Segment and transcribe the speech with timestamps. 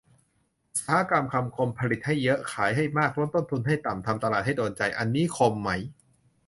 [0.69, 5.69] อุตสาหกรรมคำคม ผลิตให้เยอะ ขายให้มาก ลดต้นทุนให้ต่ำ ทำตลาดให้โดนใจ อันนี้ คม ไหม?